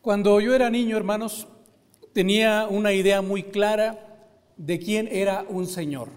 [0.00, 1.46] Cuando yo era niño, hermanos,
[2.14, 6.08] tenía una idea muy clara de quién era un Señor.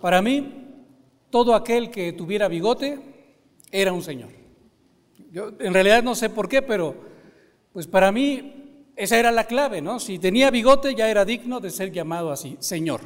[0.00, 0.68] Para mí,
[1.28, 3.00] todo aquel que tuviera bigote
[3.72, 4.30] era un Señor.
[5.32, 6.94] Yo en realidad no sé por qué, pero
[7.72, 9.98] pues para mí esa era la clave, ¿no?
[9.98, 13.00] Si tenía bigote ya era digno de ser llamado así, Señor.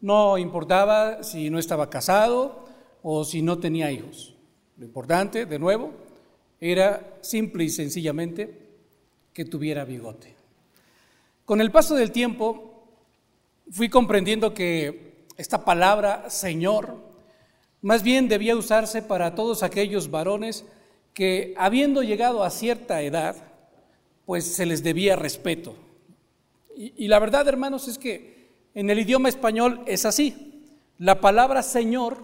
[0.00, 2.64] No importaba si no estaba casado
[3.02, 4.36] o si no tenía hijos.
[4.76, 5.90] Lo importante, de nuevo,
[6.60, 8.67] era simple y sencillamente
[9.38, 10.34] que tuviera bigote.
[11.44, 12.88] Con el paso del tiempo
[13.70, 16.96] fui comprendiendo que esta palabra Señor
[17.80, 20.64] más bien debía usarse para todos aquellos varones
[21.14, 23.36] que habiendo llegado a cierta edad,
[24.26, 25.76] pues se les debía respeto.
[26.76, 30.64] Y, y, la verdad, hermanos, es que en el idioma español es así.
[30.98, 32.18] La palabra Señor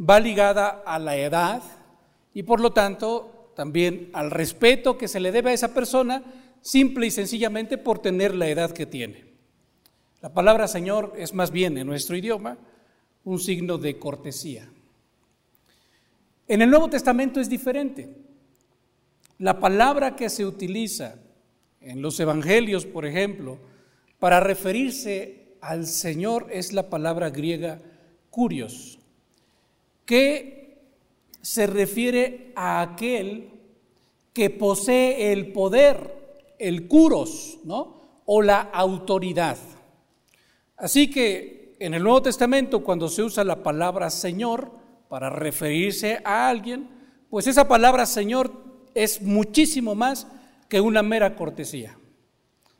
[0.00, 1.62] va ligada a la edad
[2.32, 6.22] y por lo tanto también al respeto que se le debe a esa persona
[6.66, 9.24] simple y sencillamente por tener la edad que tiene.
[10.20, 12.58] La palabra Señor es más bien en nuestro idioma
[13.22, 14.68] un signo de cortesía.
[16.48, 18.16] En el Nuevo Testamento es diferente.
[19.38, 21.14] La palabra que se utiliza
[21.80, 23.60] en los evangelios, por ejemplo,
[24.18, 27.80] para referirse al Señor es la palabra griega
[28.28, 28.98] curios,
[30.04, 30.78] que
[31.42, 33.50] se refiere a aquel
[34.32, 36.15] que posee el poder
[36.58, 38.22] el curos, ¿no?
[38.24, 39.56] O la autoridad.
[40.76, 44.70] Así que en el Nuevo Testamento, cuando se usa la palabra Señor
[45.08, 46.88] para referirse a alguien,
[47.30, 48.52] pues esa palabra Señor
[48.94, 50.26] es muchísimo más
[50.68, 51.98] que una mera cortesía.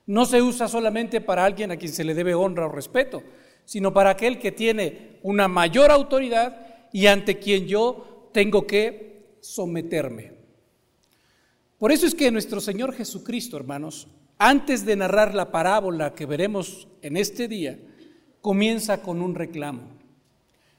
[0.07, 3.23] No se usa solamente para alguien a quien se le debe honra o respeto,
[3.65, 10.33] sino para aquel que tiene una mayor autoridad y ante quien yo tengo que someterme.
[11.79, 16.89] Por eso es que nuestro Señor Jesucristo, hermanos, antes de narrar la parábola que veremos
[17.03, 17.79] en este día,
[18.41, 19.83] comienza con un reclamo.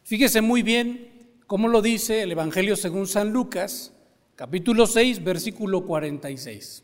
[0.03, 3.93] Fíjese muy bien cómo lo dice el Evangelio según San Lucas,
[4.35, 6.83] capítulo 6, versículo 46.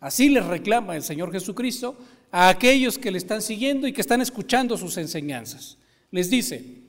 [0.00, 1.96] Así les reclama el Señor Jesucristo
[2.30, 5.78] a aquellos que le están siguiendo y que están escuchando sus enseñanzas.
[6.10, 6.82] Les dice,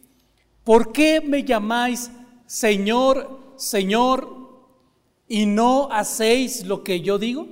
[0.65, 2.11] ¿por qué me llamáis
[2.45, 4.44] Señor, Señor,
[5.27, 7.47] y no hacéis lo que yo digo?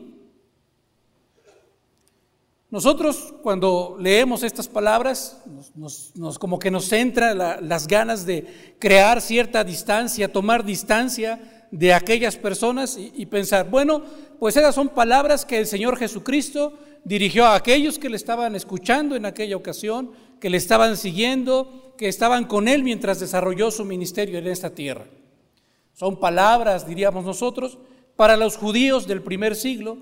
[2.73, 5.39] Nosotros cuando leemos estas palabras,
[5.75, 12.35] nos, como que nos entra las ganas de crear cierta distancia, tomar distancia de aquellas
[12.35, 14.01] personas y, y pensar, bueno,
[14.39, 16.73] pues esas son palabras que el Señor Jesucristo
[17.03, 22.07] dirigió a aquellos que le estaban escuchando en aquella ocasión, que le estaban siguiendo, que
[22.07, 25.05] estaban con él mientras desarrolló su ministerio en esta tierra.
[25.93, 27.77] Son palabras, diríamos nosotros,
[28.15, 29.97] para los judíos del primer siglo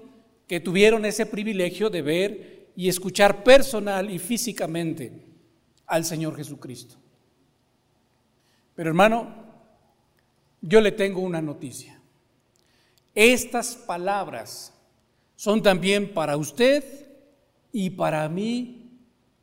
[0.48, 5.26] que tuvieron ese privilegio de ver y escuchar personal y físicamente
[5.86, 6.96] al Señor Jesucristo.
[8.76, 9.34] Pero hermano,
[10.62, 12.00] yo le tengo una noticia.
[13.14, 14.74] Estas palabras
[15.36, 16.84] son también para usted
[17.72, 19.00] y para mí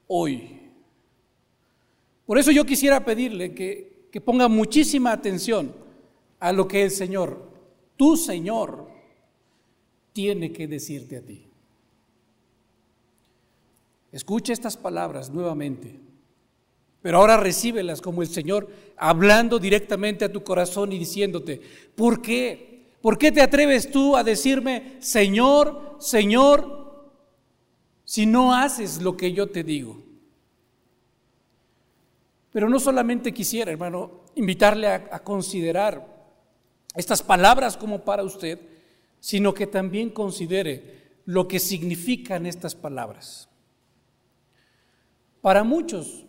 [0.07, 0.61] hoy.
[2.25, 5.88] Por eso yo quisiera pedirle que, que ponga muchísima atención
[6.41, 7.51] a lo que el Señor,
[7.97, 8.89] tu Señor,
[10.13, 11.47] tiene que decirte a ti.
[14.11, 16.01] Escucha estas palabras nuevamente,
[17.03, 21.61] pero ahora recíbelas como el Señor hablando directamente a tu corazón y diciéndote,
[21.95, 22.97] ¿por qué?
[23.01, 27.13] ¿Por qué te atreves tú a decirme, Señor, Señor,
[28.05, 30.03] si no haces lo que yo te digo?
[32.51, 36.18] Pero no solamente quisiera, hermano, invitarle a, a considerar
[36.95, 38.59] estas palabras como para usted,
[39.21, 43.49] sino que también considere lo que significan estas palabras.
[45.41, 46.25] Para muchos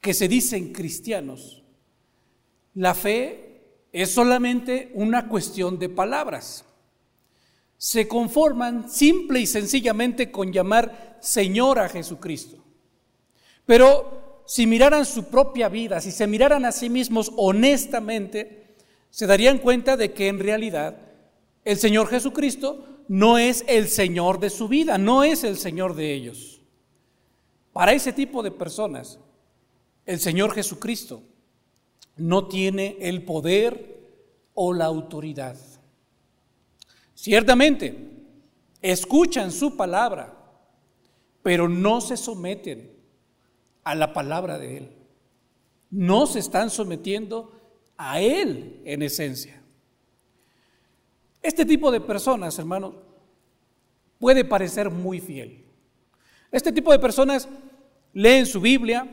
[0.00, 1.62] que se dicen cristianos,
[2.74, 3.52] la fe
[3.92, 6.64] es solamente una cuestión de palabras.
[7.76, 12.58] Se conforman simple y sencillamente con llamar Señor a Jesucristo.
[13.66, 18.61] Pero si miraran su propia vida, si se miraran a sí mismos honestamente,
[19.12, 20.96] se darían cuenta de que en realidad
[21.66, 26.14] el Señor Jesucristo no es el Señor de su vida, no es el Señor de
[26.14, 26.62] ellos.
[27.74, 29.18] Para ese tipo de personas,
[30.06, 31.22] el Señor Jesucristo
[32.16, 34.00] no tiene el poder
[34.54, 35.58] o la autoridad.
[37.14, 37.94] Ciertamente,
[38.80, 40.34] escuchan su palabra,
[41.42, 42.96] pero no se someten
[43.84, 44.92] a la palabra de Él.
[45.90, 47.61] No se están sometiendo
[47.96, 49.62] a Él en esencia.
[51.42, 52.94] Este tipo de personas, hermanos,
[54.18, 55.64] puede parecer muy fiel.
[56.52, 57.48] Este tipo de personas
[58.12, 59.08] leen su Biblia,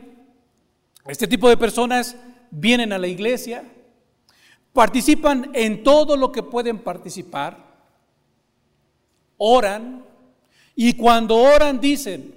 [1.06, 2.16] este tipo de personas
[2.50, 3.64] vienen a la iglesia,
[4.72, 7.70] participan en todo lo que pueden participar,
[9.36, 10.04] oran
[10.76, 12.34] y cuando oran dicen,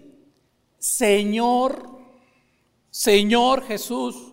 [0.80, 2.02] Señor,
[2.90, 4.33] Señor Jesús,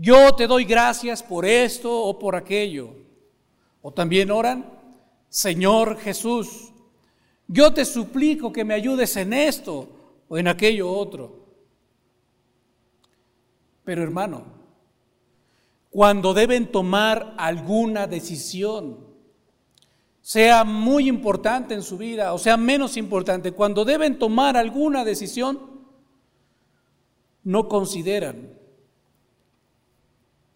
[0.00, 2.94] yo te doy gracias por esto o por aquello.
[3.82, 4.64] O también oran,
[5.28, 6.72] Señor Jesús,
[7.46, 9.90] yo te suplico que me ayudes en esto
[10.26, 11.44] o en aquello otro.
[13.84, 14.44] Pero hermano,
[15.90, 19.06] cuando deben tomar alguna decisión,
[20.22, 25.60] sea muy importante en su vida o sea menos importante, cuando deben tomar alguna decisión,
[27.44, 28.59] no consideran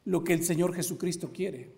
[0.05, 1.73] lo que el Señor Jesucristo quiere.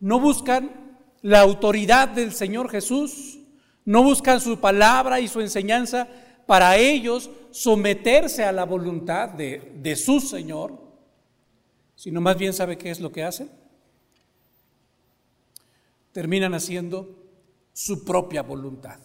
[0.00, 3.38] No buscan la autoridad del Señor Jesús,
[3.84, 6.08] no buscan su palabra y su enseñanza
[6.46, 10.80] para ellos someterse a la voluntad de, de su Señor,
[11.94, 13.50] sino más bien sabe qué es lo que hacen.
[16.12, 17.22] Terminan haciendo
[17.72, 18.98] su propia voluntad,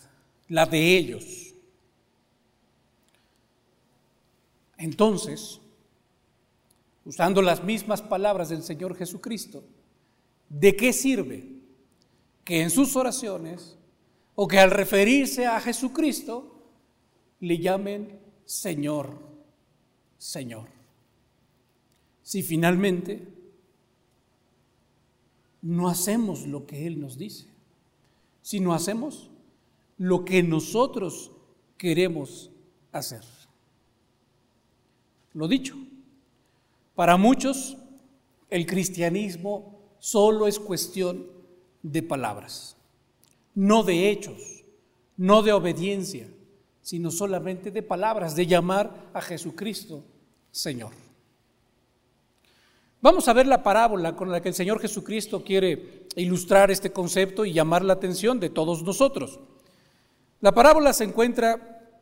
[0.50, 1.54] la de ellos.
[4.78, 5.60] Entonces,
[7.08, 9.64] usando las mismas palabras del Señor Jesucristo,
[10.50, 11.48] ¿de qué sirve
[12.44, 13.78] que en sus oraciones
[14.36, 16.70] o que al referirse a Jesucristo
[17.40, 19.22] le llamen Señor,
[20.18, 20.68] Señor?
[22.24, 23.26] Si finalmente
[25.62, 27.48] no hacemos lo que Él nos dice,
[28.42, 29.32] sino hacemos
[29.98, 31.32] lo que nosotros
[31.78, 32.52] queremos
[32.92, 33.24] hacer.
[35.32, 35.78] Lo dicho,
[36.98, 37.78] para muchos
[38.50, 41.28] el cristianismo solo es cuestión
[41.84, 42.76] de palabras,
[43.54, 44.64] no de hechos,
[45.16, 46.28] no de obediencia,
[46.82, 50.04] sino solamente de palabras, de llamar a Jesucristo
[50.50, 50.92] Señor.
[53.00, 57.46] Vamos a ver la parábola con la que el Señor Jesucristo quiere ilustrar este concepto
[57.46, 59.40] y llamar la atención de todos nosotros.
[60.42, 61.94] La parábola se encuentra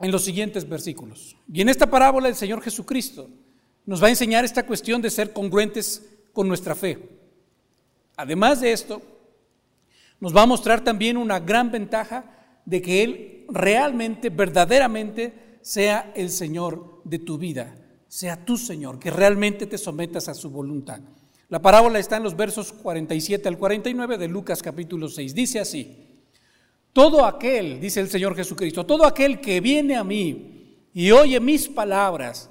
[0.00, 1.34] en los siguientes versículos.
[1.50, 3.30] Y en esta parábola el Señor Jesucristo
[3.86, 6.02] nos va a enseñar esta cuestión de ser congruentes
[6.32, 7.08] con nuestra fe.
[8.16, 9.02] Además de esto,
[10.20, 12.24] nos va a mostrar también una gran ventaja
[12.64, 17.74] de que Él realmente, verdaderamente, sea el Señor de tu vida,
[18.08, 21.00] sea tu Señor, que realmente te sometas a su voluntad.
[21.48, 25.34] La parábola está en los versos 47 al 49 de Lucas capítulo 6.
[25.34, 26.22] Dice así,
[26.92, 31.68] todo aquel, dice el Señor Jesucristo, todo aquel que viene a mí y oye mis
[31.68, 32.50] palabras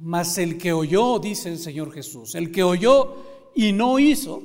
[0.00, 3.16] Mas el que oyó, dice el Señor Jesús, el que oyó
[3.54, 4.42] y no hizo,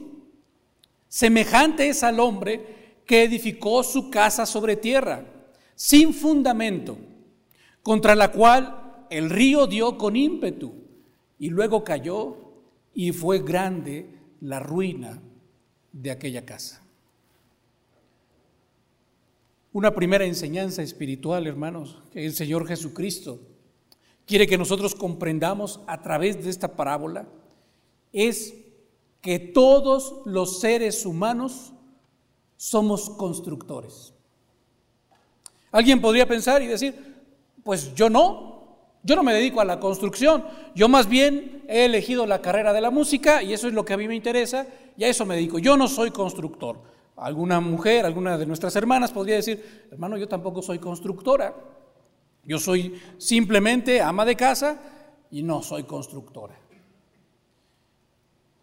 [1.08, 5.26] semejante es al hombre que edificó su casa sobre tierra,
[5.76, 6.98] sin fundamento,
[7.84, 10.74] contra la cual el río dio con ímpetu
[11.38, 12.38] y luego cayó
[12.94, 14.10] y fue grande
[14.42, 15.22] la ruina
[15.92, 16.82] de aquella casa.
[19.72, 23.40] Una primera enseñanza espiritual, hermanos, que el Señor Jesucristo
[24.26, 27.28] quiere que nosotros comprendamos a través de esta parábola,
[28.12, 28.54] es
[29.22, 31.74] que todos los seres humanos
[32.58, 34.14] somos constructores.
[35.72, 37.16] Alguien podría pensar y decir,
[37.64, 42.26] pues yo no, yo no me dedico a la construcción, yo más bien he elegido
[42.26, 45.04] la carrera de la música y eso es lo que a mí me interesa y
[45.04, 46.80] a eso me dedico, yo no soy constructor.
[47.16, 51.56] Alguna mujer, alguna de nuestras hermanas podría decir, hermano, yo tampoco soy constructora,
[52.46, 54.82] yo soy simplemente ama de casa
[55.32, 56.60] y no soy constructora.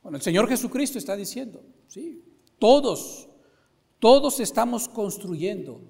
[0.02, 2.24] Bueno, el Señor Jesucristo está diciendo, sí,
[2.58, 3.28] todos,
[3.98, 5.80] todos estamos construyendo,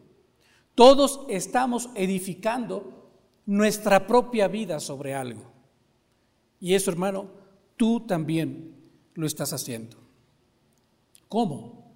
[0.75, 3.11] todos estamos edificando
[3.47, 5.53] nuestra propia vida sobre algo.
[6.61, 7.31] Y eso, hermano,
[7.77, 8.77] tú también
[9.15, 9.97] lo estás haciendo.
[11.29, 11.93] ¿Cómo?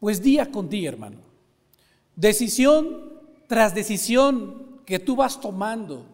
[0.00, 1.20] Pues día con día, hermano.
[2.14, 3.15] Decisión
[3.46, 6.06] tras decisión que tú vas tomando,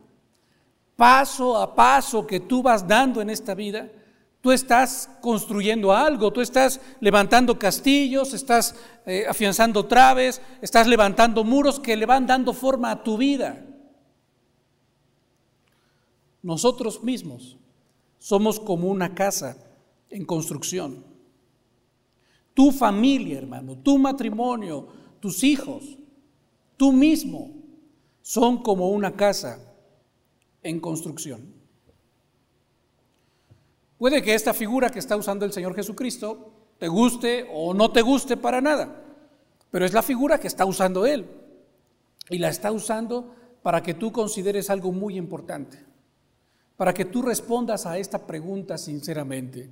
[0.96, 3.88] paso a paso que tú vas dando en esta vida,
[4.42, 8.74] Tú estás construyendo algo, tú estás levantando castillos, estás
[9.06, 13.64] eh, afianzando traves, estás levantando muros que le van dando forma a tu vida.
[16.42, 17.56] Nosotros mismos
[18.18, 19.56] somos como una casa
[20.10, 21.04] en construcción.
[22.52, 24.88] Tu familia, hermano, tu matrimonio,
[25.20, 25.84] tus hijos,
[26.82, 27.54] tú mismo
[28.22, 29.60] son como una casa
[30.64, 31.54] en construcción.
[33.98, 38.02] Puede que esta figura que está usando el Señor Jesucristo te guste o no te
[38.02, 39.00] guste para nada,
[39.70, 41.30] pero es la figura que está usando Él.
[42.28, 45.78] Y la está usando para que tú consideres algo muy importante,
[46.76, 49.70] para que tú respondas a esta pregunta sinceramente.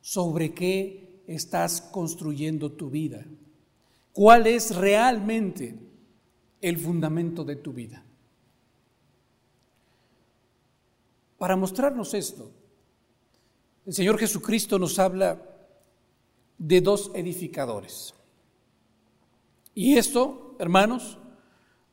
[0.00, 3.26] ¿Sobre qué estás construyendo tu vida?
[4.12, 5.89] ¿Cuál es realmente
[6.60, 8.02] el fundamento de tu vida?
[11.38, 12.50] Para mostrarnos esto,
[13.86, 15.40] el Señor Jesucristo nos habla
[16.58, 18.14] de dos edificadores.
[19.74, 21.18] Y esto, hermanos,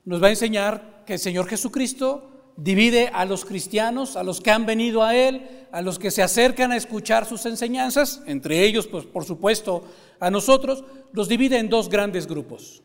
[0.03, 4.51] nos va a enseñar que el Señor Jesucristo divide a los cristianos, a los que
[4.51, 8.87] han venido a Él, a los que se acercan a escuchar sus enseñanzas, entre ellos,
[8.87, 9.85] pues por supuesto,
[10.19, 10.83] a nosotros,
[11.13, 12.83] los divide en dos grandes grupos.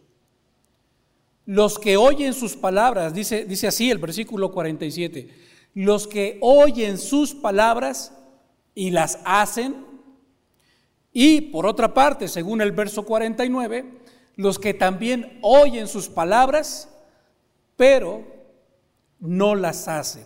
[1.45, 5.29] Los que oyen sus palabras, dice, dice así el versículo 47,
[5.75, 8.17] los que oyen sus palabras
[8.75, 9.85] y las hacen.
[11.13, 13.85] Y por otra parte, según el verso 49,
[14.37, 16.89] los que también oyen sus palabras,
[17.77, 18.25] pero
[19.19, 20.25] no las hacen.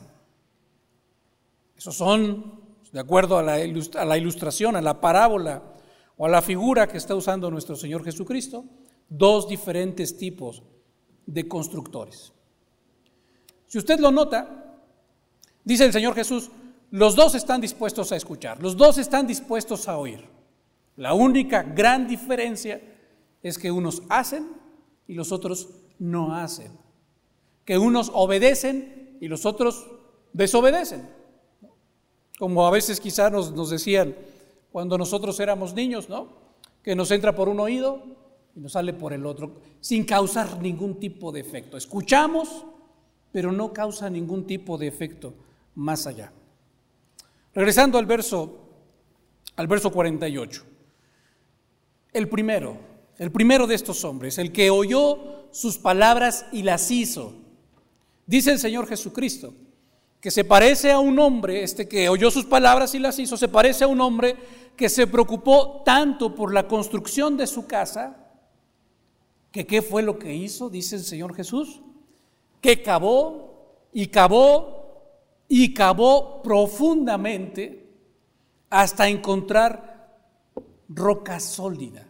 [1.77, 2.61] Esos son,
[2.93, 5.63] de acuerdo a la, a la ilustración, a la parábola
[6.19, 8.65] o a la figura que está usando nuestro Señor Jesucristo,
[9.09, 10.63] dos diferentes tipos
[11.27, 12.33] de constructores.
[13.67, 14.79] Si usted lo nota,
[15.65, 16.51] dice el Señor Jesús,
[16.91, 20.25] los dos están dispuestos a escuchar, los dos están dispuestos a oír.
[20.97, 22.81] La única gran diferencia
[23.43, 24.49] es que unos hacen
[25.07, 25.69] y los otros
[25.99, 26.73] no hacen.
[27.65, 29.87] Que unos obedecen y los otros
[30.33, 31.09] desobedecen.
[32.39, 34.15] Como a veces quizás nos, nos decían
[34.71, 36.29] cuando nosotros éramos niños, ¿no?
[36.83, 38.03] Que nos entra por un oído
[38.57, 41.77] y nos sale por el otro, sin causar ningún tipo de efecto.
[41.77, 42.65] Escuchamos,
[43.31, 45.35] pero no causa ningún tipo de efecto
[45.75, 46.33] más allá.
[47.53, 48.71] Regresando al verso,
[49.57, 50.65] al verso 48.
[52.15, 52.79] El primero,
[53.19, 57.35] el primero de estos hombres, el que oyó sus palabras y las hizo.
[58.27, 59.53] Dice el Señor Jesucristo,
[60.19, 63.49] que se parece a un hombre, este que oyó sus palabras y las hizo, se
[63.49, 64.35] parece a un hombre
[64.77, 68.26] que se preocupó tanto por la construcción de su casa,
[69.51, 71.83] que qué fue lo que hizo, dice el Señor Jesús,
[72.61, 74.77] que cavó y cavó
[75.49, 77.89] y cavó profundamente
[78.69, 80.19] hasta encontrar
[80.89, 82.07] roca sólida.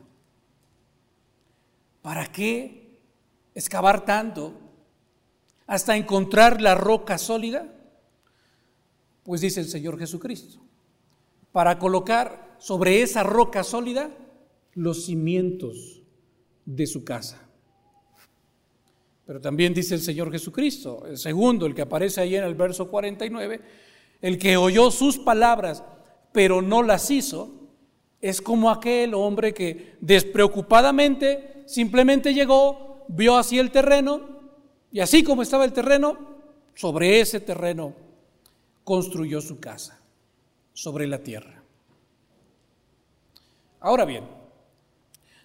[2.03, 3.01] ¿Para qué
[3.55, 4.55] excavar tanto
[5.67, 7.73] hasta encontrar la roca sólida?
[9.23, 10.61] Pues dice el Señor Jesucristo,
[11.53, 14.11] para colocar sobre esa roca sólida
[14.73, 16.03] los cimientos
[16.67, 17.41] de su casa.
[19.25, 22.89] Pero también dice el Señor Jesucristo, el segundo, el que aparece ahí en el verso
[22.89, 23.61] 49,
[24.21, 25.83] el que oyó sus palabras,
[26.33, 27.51] pero no las hizo,
[28.21, 34.21] es como aquel hombre que despreocupadamente simplemente llegó, vio así el terreno,
[34.93, 36.37] y así como estaba el terreno,
[36.75, 37.95] sobre ese terreno
[38.85, 40.01] construyó su casa,
[40.73, 41.63] sobre la tierra.
[43.81, 44.36] Ahora bien,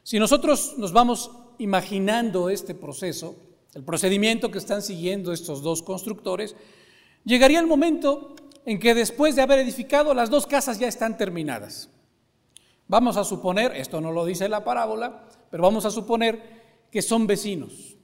[0.03, 3.36] si nosotros nos vamos imaginando este proceso,
[3.74, 6.55] el procedimiento que están siguiendo estos dos constructores,
[7.24, 11.89] llegaría el momento en que después de haber edificado las dos casas ya están terminadas.
[12.88, 17.25] Vamos a suponer, esto no lo dice la parábola, pero vamos a suponer que son
[17.25, 17.96] vecinos.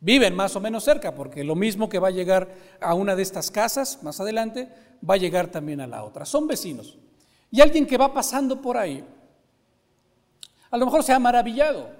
[0.00, 3.22] Viven más o menos cerca, porque lo mismo que va a llegar a una de
[3.22, 4.68] estas casas más adelante,
[5.08, 6.24] va a llegar también a la otra.
[6.24, 6.98] Son vecinos.
[7.50, 9.04] Y alguien que va pasando por ahí,
[10.70, 11.90] a lo mejor se ha maravillado,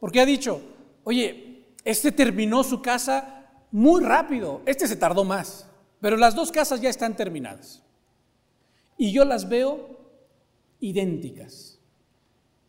[0.00, 0.62] porque ha dicho,
[1.08, 5.66] Oye, este terminó su casa muy rápido, este se tardó más,
[6.02, 7.82] pero las dos casas ya están terminadas.
[8.98, 9.98] Y yo las veo
[10.80, 11.80] idénticas.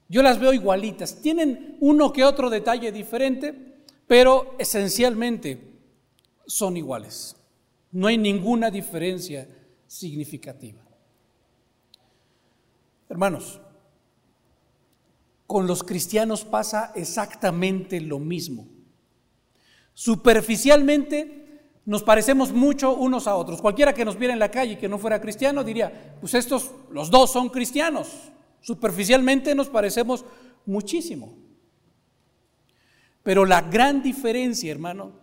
[0.07, 1.21] Yo las veo igualitas.
[1.21, 5.73] Tienen uno que otro detalle diferente, pero esencialmente
[6.45, 7.35] son iguales.
[7.91, 9.49] No hay ninguna diferencia
[9.85, 10.81] significativa.
[13.09, 13.59] Hermanos,
[15.49, 18.67] con los cristianos pasa exactamente lo mismo.
[19.95, 23.59] Superficialmente nos parecemos mucho unos a otros.
[23.59, 26.69] Cualquiera que nos viera en la calle y que no fuera cristiano diría, pues estos,
[26.91, 28.09] los dos son cristianos.
[28.61, 30.23] Superficialmente nos parecemos
[30.67, 31.35] muchísimo.
[33.23, 35.13] Pero la gran diferencia, hermano,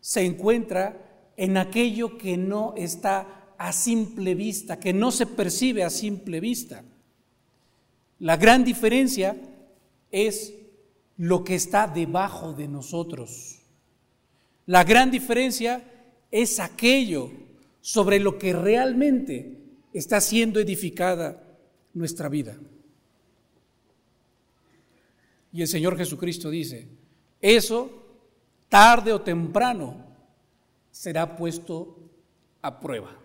[0.00, 5.90] se encuentra en aquello que no está a simple vista, que no se percibe a
[5.90, 6.82] simple vista.
[8.20, 9.36] La gran diferencia
[10.10, 10.54] es
[11.16, 13.60] lo que está debajo de nosotros.
[14.66, 15.82] La gran diferencia
[16.30, 17.30] es aquello
[17.80, 19.58] sobre lo que realmente
[19.92, 21.42] está siendo edificada
[21.94, 22.56] nuestra vida.
[25.52, 26.86] Y el Señor Jesucristo dice,
[27.40, 27.90] eso
[28.68, 30.04] tarde o temprano
[30.90, 31.96] será puesto
[32.60, 33.16] a prueba.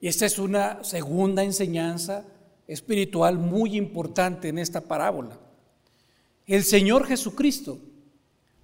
[0.00, 2.24] Y esta es una segunda enseñanza
[2.68, 5.40] espiritual muy importante en esta parábola.
[6.46, 7.78] El Señor Jesucristo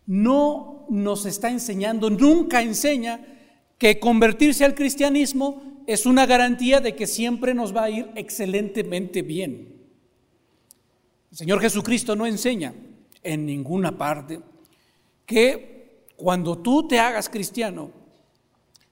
[0.06, 3.26] no nos está enseñando, nunca enseña
[3.78, 9.22] que convertirse al cristianismo es una garantía de que siempre nos va a ir excelentemente
[9.22, 9.74] bien.
[11.30, 12.74] El Señor Jesucristo no enseña
[13.22, 14.40] en ninguna parte
[15.26, 17.90] que cuando tú te hagas cristiano,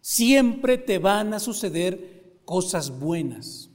[0.00, 3.72] siempre te van a suceder cosas buenas.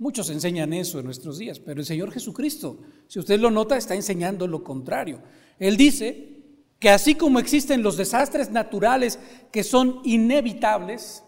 [0.00, 3.94] Muchos enseñan eso en nuestros días, pero el Señor Jesucristo, si usted lo nota, está
[3.94, 5.20] enseñando lo contrario.
[5.58, 6.38] Él dice
[6.78, 9.18] que así como existen los desastres naturales
[9.52, 11.22] que son inevitables,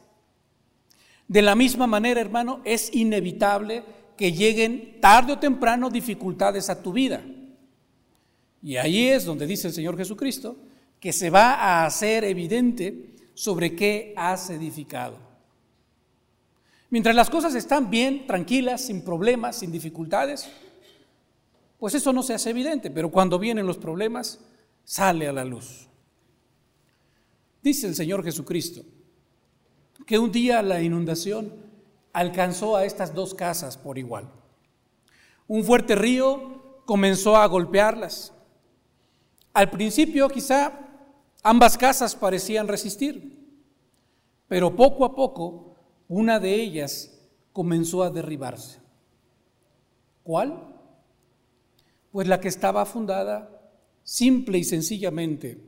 [1.29, 3.85] de la misma manera, hermano, es inevitable
[4.17, 7.23] que lleguen tarde o temprano dificultades a tu vida.
[8.63, 10.57] Y ahí es donde dice el Señor Jesucristo
[10.99, 15.32] que se va a hacer evidente sobre qué has edificado.
[16.93, 20.47] Mientras las cosas están bien, tranquilas, sin problemas, sin dificultades,
[21.79, 24.41] pues eso no se hace evidente, pero cuando vienen los problemas,
[24.85, 25.89] sale a la luz.
[27.63, 28.83] Dice el Señor Jesucristo
[30.05, 31.55] que un día la inundación
[32.13, 34.31] alcanzó a estas dos casas por igual.
[35.49, 38.35] Un fuerte río comenzó a golpearlas.
[39.55, 40.75] Al principio quizá
[41.43, 43.49] ambas casas parecían resistir,
[44.47, 45.72] pero poco a poco
[46.13, 47.11] una de ellas
[47.55, 48.79] comenzó a derribarse.
[50.23, 50.63] ¿Cuál?
[52.11, 53.73] Pues la que estaba fundada
[54.05, 55.59] simple y sencillamente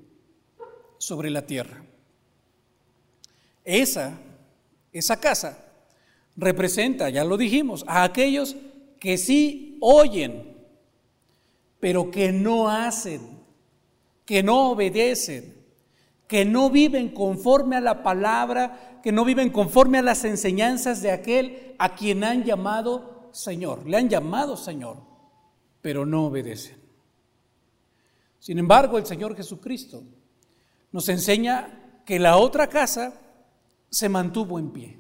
[0.99, 1.83] sobre la tierra.
[3.65, 4.19] Esa,
[4.93, 5.65] esa casa
[6.37, 8.55] representa, ya lo dijimos, a aquellos
[9.01, 10.59] que sí oyen,
[11.81, 13.23] pero que no hacen,
[14.27, 15.54] que no obedecen,
[16.35, 21.13] que no viven conforme a la palabra que no viven conforme a las enseñanzas de
[21.13, 23.87] aquel a quien han llamado Señor.
[23.87, 24.97] Le han llamado Señor,
[25.81, 26.77] pero no obedecen.
[28.41, 30.03] Sin embargo, el Señor Jesucristo
[30.91, 33.15] nos enseña que la otra casa
[33.89, 34.99] se mantuvo en pie.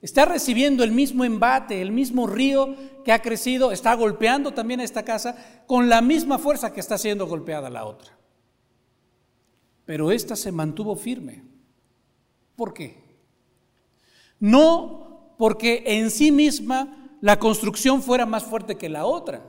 [0.00, 4.84] Está recibiendo el mismo embate, el mismo río que ha crecido, está golpeando también a
[4.84, 8.21] esta casa con la misma fuerza que está siendo golpeada la otra.
[9.84, 11.44] Pero esta se mantuvo firme.
[12.56, 13.02] ¿Por qué?
[14.38, 19.42] No porque en sí misma la construcción fuera más fuerte que la otra,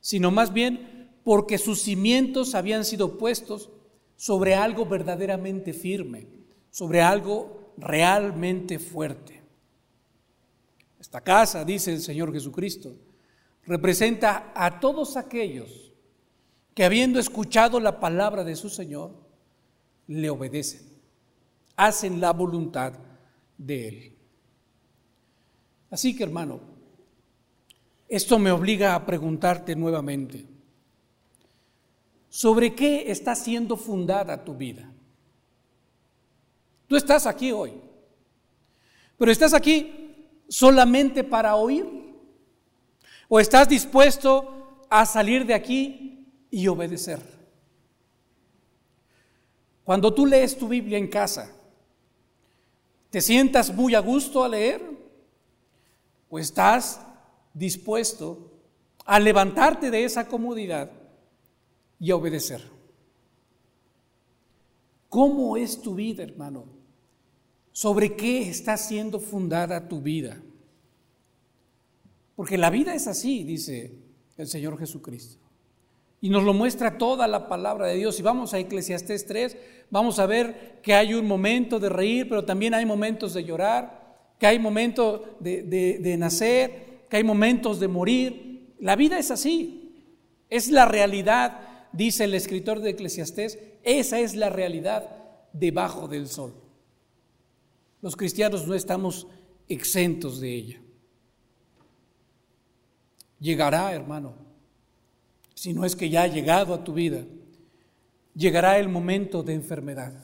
[0.00, 3.70] sino más bien porque sus cimientos habían sido puestos
[4.16, 6.26] sobre algo verdaderamente firme,
[6.70, 9.42] sobre algo realmente fuerte.
[10.98, 12.96] Esta casa, dice el Señor Jesucristo,
[13.66, 15.92] representa a todos aquellos
[16.74, 19.27] que habiendo escuchado la palabra de su Señor,
[20.08, 20.88] le obedecen
[21.78, 22.92] hacen la voluntad
[23.56, 24.12] de Él.
[25.90, 26.60] Así que hermano,
[28.08, 30.44] esto me obliga a preguntarte nuevamente,
[32.28, 34.90] ¿sobre qué está siendo fundada tu vida?
[36.88, 37.74] Tú estás aquí hoy,
[39.16, 41.86] pero estás aquí solamente para oír
[43.28, 47.37] o estás dispuesto a salir de aquí y obedecer.
[49.88, 51.50] Cuando tú lees tu Biblia en casa,
[53.10, 54.82] ¿Te sientas muy a gusto a leer?
[56.28, 57.00] ¿O estás
[57.54, 58.52] dispuesto
[59.06, 60.90] a levantarte de esa comodidad
[61.98, 62.62] y a obedecer?
[65.08, 66.66] ¿Cómo es tu vida, hermano?
[67.72, 70.38] ¿Sobre qué está siendo fundada tu vida?
[72.36, 73.98] Porque la vida es así, dice
[74.36, 75.47] el Señor Jesucristo.
[76.20, 78.16] Y nos lo muestra toda la palabra de Dios.
[78.16, 79.56] Si vamos a Eclesiastés 3,
[79.90, 84.16] vamos a ver que hay un momento de reír, pero también hay momentos de llorar,
[84.38, 88.74] que hay momentos de, de nacer, que hay momentos de morir.
[88.80, 89.84] La vida es así.
[90.50, 95.10] Es la realidad dice el escritor de Eclesiastés, esa es la realidad
[95.52, 96.54] debajo del sol.
[98.00, 99.26] Los cristianos no estamos
[99.68, 100.80] exentos de ella.
[103.40, 104.34] Llegará, hermano,
[105.58, 107.24] si no es que ya ha llegado a tu vida,
[108.32, 110.14] llegará el momento de enfermedad.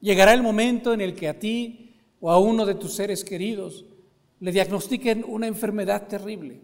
[0.00, 3.84] Llegará el momento en el que a ti o a uno de tus seres queridos
[4.38, 6.60] le diagnostiquen una enfermedad terrible.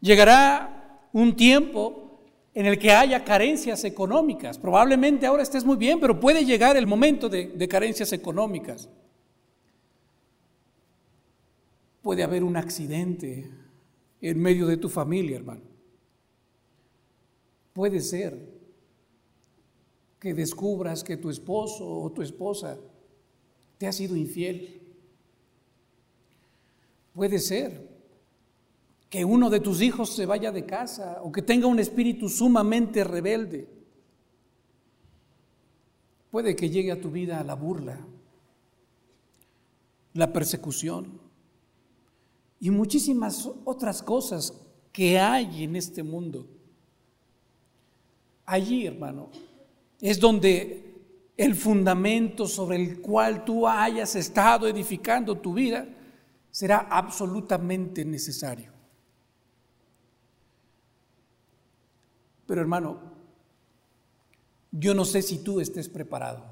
[0.00, 2.22] Llegará un tiempo
[2.54, 4.56] en el que haya carencias económicas.
[4.56, 8.88] Probablemente ahora estés muy bien, pero puede llegar el momento de, de carencias económicas.
[12.00, 13.61] Puede haber un accidente
[14.22, 15.62] en medio de tu familia, hermano.
[17.72, 18.38] Puede ser
[20.20, 22.78] que descubras que tu esposo o tu esposa
[23.78, 24.80] te ha sido infiel.
[27.12, 27.90] Puede ser
[29.10, 33.02] que uno de tus hijos se vaya de casa o que tenga un espíritu sumamente
[33.02, 33.68] rebelde.
[36.30, 37.98] Puede que llegue a tu vida la burla,
[40.14, 41.21] la persecución
[42.62, 44.54] y muchísimas otras cosas
[44.92, 46.46] que hay en este mundo.
[48.46, 49.30] Allí, hermano,
[50.00, 50.94] es donde
[51.36, 55.88] el fundamento sobre el cual tú hayas estado edificando tu vida
[56.52, 58.70] será absolutamente necesario.
[62.46, 63.00] Pero hermano,
[64.70, 66.44] yo no sé si tú estés preparado.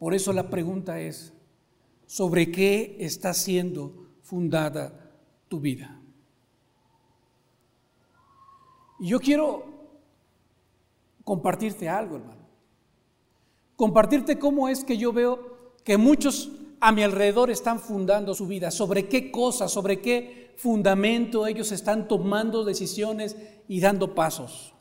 [0.00, 1.32] Por eso la pregunta es,
[2.10, 5.12] sobre qué está siendo fundada
[5.46, 6.02] tu vida.
[8.98, 9.64] Y yo quiero
[11.22, 12.48] compartirte algo, hermano.
[13.76, 18.72] Compartirte cómo es que yo veo que muchos a mi alrededor están fundando su vida,
[18.72, 23.36] sobre qué cosas, sobre qué fundamento ellos están tomando decisiones
[23.68, 24.74] y dando pasos.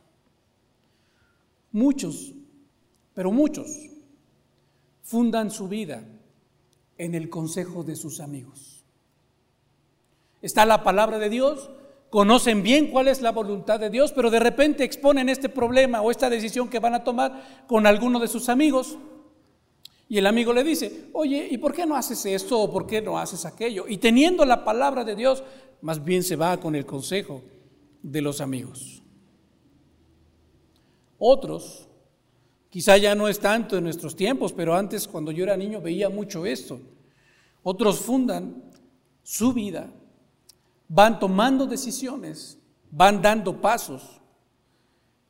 [1.72, 2.34] Muchos,
[3.14, 3.70] pero muchos,
[5.04, 6.04] fundan su vida
[7.00, 8.84] en el consejo de sus amigos.
[10.44, 11.72] Está la palabra de Dios,
[12.10, 16.12] conocen bien cuál es la voluntad de Dios, pero de repente exponen este problema o
[16.12, 18.98] esta decisión que van a tomar con alguno de sus amigos.
[20.10, 23.02] Y el amigo le dice, oye, ¿y por qué no haces esto o por qué
[23.02, 23.86] no haces aquello?
[23.88, 25.44] Y teniendo la palabra de Dios,
[25.82, 27.42] más bien se va con el consejo
[28.02, 29.04] de los amigos.
[31.18, 31.89] Otros
[32.70, 36.10] Quizá ya no es tanto en nuestros tiempos, pero antes cuando yo era niño veía
[36.10, 36.80] mucho esto.
[37.64, 38.64] Otros fundan
[39.24, 39.90] su vida,
[40.88, 42.60] van tomando decisiones,
[42.92, 44.22] van dando pasos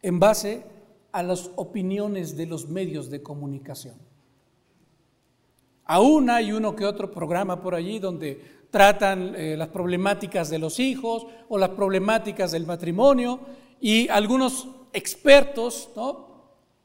[0.01, 0.65] en base
[1.11, 3.95] a las opiniones de los medios de comunicación.
[5.85, 10.79] Aún hay uno que otro programa por allí donde tratan eh, las problemáticas de los
[10.79, 13.39] hijos o las problemáticas del matrimonio
[13.81, 16.28] y algunos expertos, ¿no?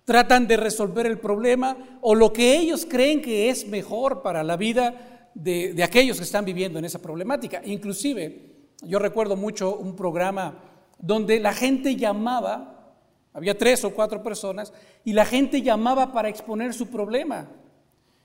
[0.04, 4.56] Tratan de resolver el problema o lo que ellos creen que es mejor para la
[4.56, 7.62] vida de, aquellos que están viviendo en esa problemática.
[7.64, 10.62] Inclusive, yo recuerdo mucho un programa
[10.98, 12.96] donde la gente llamaba,
[13.32, 14.72] había tres o cuatro personas,
[15.04, 17.48] y la gente llamaba para exponer su problema.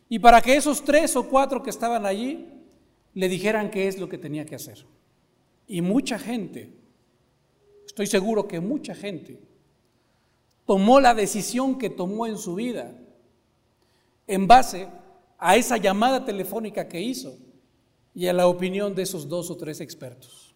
[0.08, 2.48] Y para que esos tres o cuatro que estaban allí
[3.14, 4.86] le dijeran qué es lo que tenía que hacer.
[5.68, 6.74] Y mucha gente,
[7.86, 9.40] estoy seguro que mucha gente,
[10.70, 12.96] tomó la decisión que tomó en su vida
[14.28, 14.88] en base
[15.40, 17.36] a esa llamada telefónica que hizo
[18.14, 20.54] y a la opinión de esos dos o tres expertos.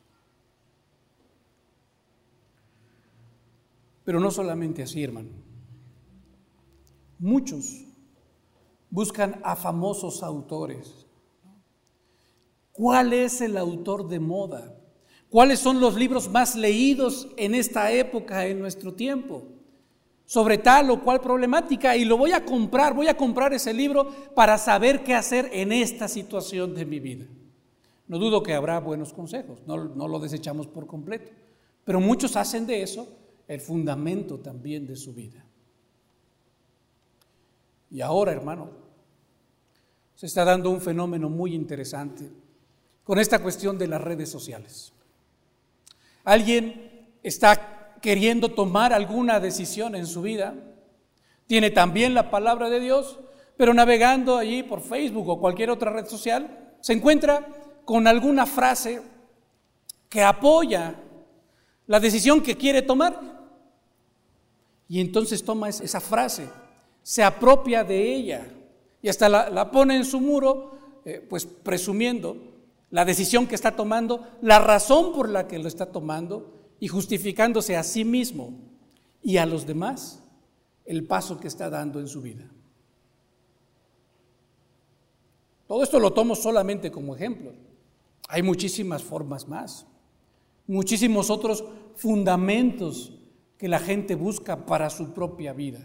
[4.03, 5.31] Pero no solamente así, hermano.
[7.17, 7.83] Muchos
[8.91, 11.07] buscan a famosos autores.
[12.71, 14.77] ¿Cuál es el autor de moda?
[15.31, 19.47] ¿Cuáles son los libros más leídos en esta época, en nuestro tiempo?
[20.25, 24.07] Sobre tal o cual problemática y lo voy a comprar, voy a comprar ese libro
[24.35, 27.25] para saber qué hacer en esta situación de mi vida.
[28.07, 31.31] No dudo que habrá buenos consejos, no, no lo desechamos por completo,
[31.83, 33.07] pero muchos hacen de eso
[33.47, 35.45] el fundamento también de su vida.
[37.91, 38.71] Y ahora, hermano,
[40.15, 42.29] se está dando un fenómeno muy interesante
[43.03, 44.93] con esta cuestión de las redes sociales.
[46.23, 47.72] Alguien está
[48.03, 50.55] queriendo tomar alguna decisión en su vida,
[51.47, 53.17] tiene también la palabra de Dios,
[53.55, 57.47] pero navegando allí por Facebook o cualquier otra red social, se encuentra
[57.85, 59.01] con alguna frase
[60.09, 60.95] que apoya
[61.87, 63.17] la decisión que quiere tomar.
[64.89, 66.49] Y entonces toma esa frase,
[67.03, 68.47] se apropia de ella
[69.01, 72.35] y hasta la, pone en su muro, eh, pues presumiendo
[72.89, 77.77] la decisión que está tomando, la razón por la que lo está tomando y justificándose
[77.77, 78.59] a sí mismo
[79.21, 80.21] y a los demás
[80.83, 82.43] el paso que está dando en su vida.
[85.65, 87.53] Todo esto lo tomo solamente como ejemplo.
[88.27, 89.87] Hay muchísimas formas más,
[90.67, 91.63] muchísimos otros
[91.95, 93.13] fundamentos
[93.57, 95.79] que la gente busca para su propia vida.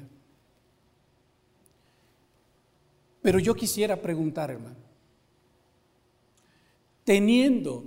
[3.23, 4.75] Pero yo quisiera preguntar, hermano,
[7.05, 7.85] teniendo,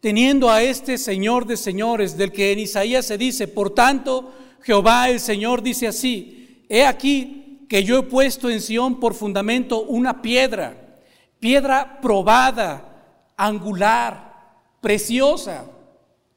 [0.00, 4.32] teniendo a este Señor de señores, del que en Isaías se dice, por tanto,
[4.62, 9.82] Jehová el Señor dice así, he aquí que yo he puesto en Sión por fundamento
[9.82, 10.98] una piedra,
[11.38, 15.66] piedra probada, angular, preciosa,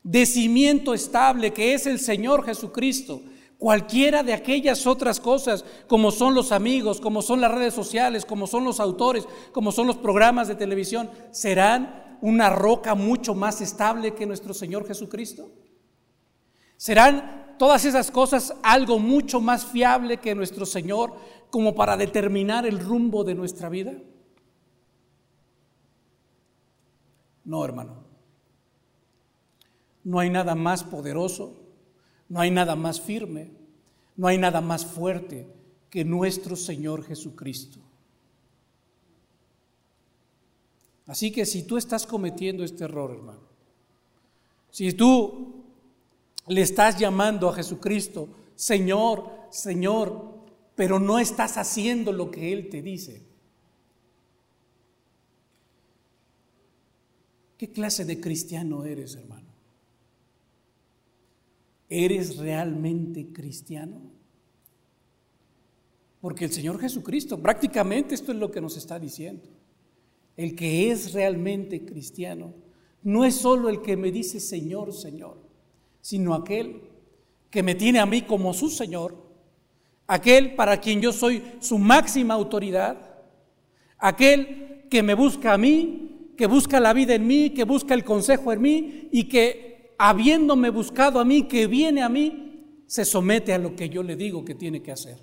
[0.03, 3.21] de cimiento estable, que es el Señor Jesucristo.
[3.57, 8.45] Cualquiera de aquellas otras cosas, como son los amigos, como son las redes sociales, como
[8.45, 14.15] son los autores, como son los programas de televisión, serán una roca mucho más estable
[14.15, 15.51] que nuestro Señor Jesucristo.
[16.77, 21.13] ¿Serán todas esas cosas algo mucho más fiable que nuestro Señor
[21.51, 23.91] como para determinar el rumbo de nuestra vida?
[27.43, 28.05] No, hermano.
[30.05, 31.59] No hay nada más poderoso,
[32.29, 33.51] no hay nada más firme,
[34.15, 35.53] no hay nada más fuerte
[35.89, 37.81] que nuestro Señor Jesucristo.
[41.05, 43.41] Así que si tú estás cometiendo este error, hermano,
[44.71, 45.63] si tú
[46.47, 50.33] le estás llamando a Jesucristo, Señor, Señor,
[50.75, 53.23] pero no estás haciendo lo que Él te dice.
[57.57, 59.47] ¿Qué clase de cristiano eres, hermano?
[61.87, 64.01] ¿Eres realmente cristiano?
[66.19, 69.43] Porque el Señor Jesucristo, prácticamente esto es lo que nos está diciendo.
[70.35, 72.53] El que es realmente cristiano
[73.03, 75.43] no es solo el que me dice Señor, Señor
[76.03, 76.81] sino aquel
[77.49, 79.15] que me tiene a mí como su Señor,
[80.05, 82.97] aquel para quien yo soy su máxima autoridad,
[83.97, 88.03] aquel que me busca a mí, que busca la vida en mí, que busca el
[88.03, 93.53] consejo en mí y que habiéndome buscado a mí, que viene a mí, se somete
[93.53, 95.19] a lo que yo le digo que tiene que hacer.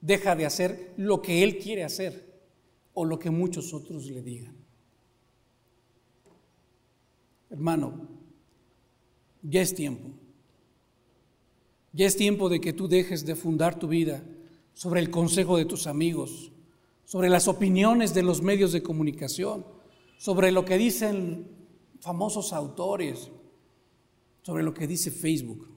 [0.00, 2.33] Deja de hacer lo que él quiere hacer
[2.94, 4.56] o lo que muchos otros le digan.
[7.50, 8.08] Hermano,
[9.42, 10.10] ya es tiempo.
[11.92, 14.24] Ya es tiempo de que tú dejes de fundar tu vida
[14.72, 16.50] sobre el consejo de tus amigos,
[17.04, 19.64] sobre las opiniones de los medios de comunicación,
[20.18, 21.46] sobre lo que dicen
[22.00, 23.30] famosos autores,
[24.42, 25.68] sobre lo que dice Facebook.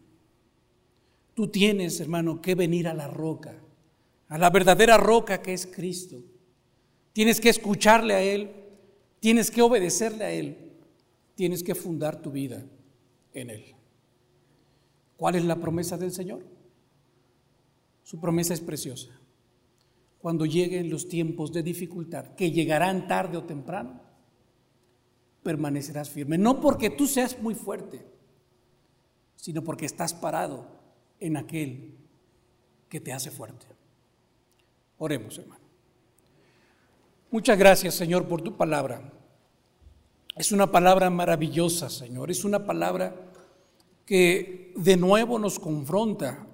[1.35, 3.61] Tú tienes, hermano, que venir a la roca,
[4.27, 6.23] a la verdadera roca que es Cristo.
[7.17, 8.51] Tienes que escucharle a Él,
[9.19, 10.55] tienes que obedecerle a Él,
[11.33, 12.63] tienes que fundar tu vida
[13.33, 13.73] en Él.
[15.15, 16.45] ¿Cuál es la promesa del Señor?
[18.03, 19.19] Su promesa es preciosa.
[20.19, 23.99] Cuando lleguen los tiempos de dificultad, que llegarán tarde o temprano,
[25.41, 26.37] permanecerás firme.
[26.37, 28.05] No porque tú seas muy fuerte,
[29.35, 30.67] sino porque estás parado
[31.19, 31.97] en aquel
[32.87, 33.65] que te hace fuerte.
[34.99, 35.66] Oremos, hermano.
[37.29, 39.11] Muchas gracias, Señor, por tu palabra.
[40.37, 42.31] Es una palabra maravillosa, Señor.
[42.31, 43.33] Es una palabra
[44.05, 46.47] que de nuevo nos confronta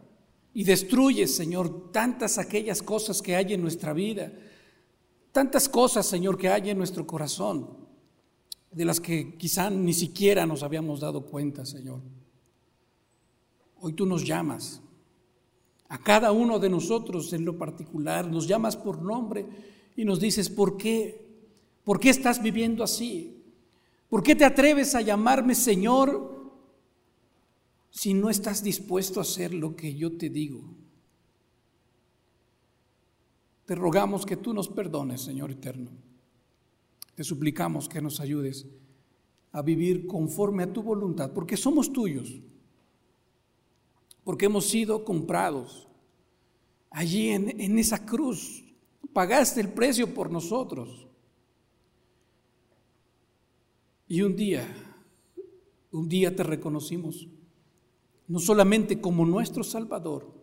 [0.51, 4.33] y destruye, Señor, tantas aquellas cosas que hay en nuestra vida,
[5.31, 7.77] tantas cosas, Señor, que hay en nuestro corazón,
[8.71, 12.01] de las que quizá ni siquiera nos habíamos dado cuenta, Señor.
[13.79, 14.81] Hoy tú nos llamas,
[15.87, 19.45] a cada uno de nosotros en lo particular, nos llamas por nombre
[19.95, 21.21] y nos dices, ¿por qué?
[21.83, 23.43] ¿Por qué estás viviendo así?
[24.09, 26.33] ¿Por qué te atreves a llamarme Señor
[27.93, 30.63] si no estás dispuesto a hacer lo que yo te digo.
[33.65, 35.91] Te rogamos que tú nos perdones, Señor eterno.
[37.13, 38.65] Te suplicamos que nos ayudes
[39.51, 42.41] a vivir conforme a tu voluntad, porque somos tuyos,
[44.23, 45.87] porque hemos sido comprados.
[46.89, 48.62] Allí en, en esa cruz
[49.13, 51.07] pagaste el precio por nosotros.
[54.07, 54.67] Y un día,
[55.91, 57.27] un día te reconocimos
[58.27, 60.33] no solamente como nuestro Salvador,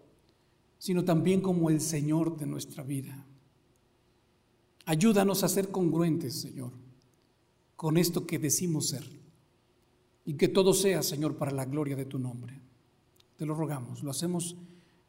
[0.78, 3.26] sino también como el Señor de nuestra vida.
[4.86, 6.72] Ayúdanos a ser congruentes, Señor,
[7.76, 9.04] con esto que decimos ser.
[10.24, 12.60] Y que todo sea, Señor, para la gloria de tu nombre.
[13.36, 14.56] Te lo rogamos, lo hacemos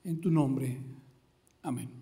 [0.03, 0.81] en tu nombre.
[1.61, 2.00] Amén.